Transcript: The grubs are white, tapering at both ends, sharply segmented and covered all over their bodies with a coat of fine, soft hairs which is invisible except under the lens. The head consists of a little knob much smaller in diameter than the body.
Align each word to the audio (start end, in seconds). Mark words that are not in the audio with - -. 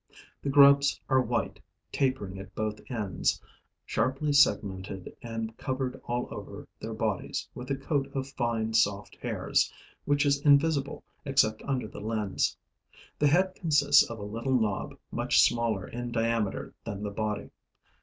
The 0.41 0.49
grubs 0.49 0.99
are 1.09 1.21
white, 1.21 1.59
tapering 1.91 2.39
at 2.39 2.55
both 2.55 2.81
ends, 2.89 3.39
sharply 3.85 4.33
segmented 4.33 5.15
and 5.21 5.55
covered 5.57 6.01
all 6.05 6.27
over 6.31 6.67
their 6.79 6.95
bodies 6.95 7.47
with 7.53 7.69
a 7.69 7.75
coat 7.75 8.07
of 8.15 8.27
fine, 8.31 8.73
soft 8.73 9.15
hairs 9.17 9.71
which 10.05 10.25
is 10.25 10.41
invisible 10.41 11.03
except 11.23 11.61
under 11.65 11.87
the 11.87 12.01
lens. 12.01 12.57
The 13.19 13.27
head 13.27 13.53
consists 13.53 14.01
of 14.09 14.17
a 14.17 14.23
little 14.23 14.59
knob 14.59 14.97
much 15.11 15.39
smaller 15.43 15.87
in 15.87 16.11
diameter 16.11 16.73
than 16.83 17.03
the 17.03 17.11
body. 17.11 17.51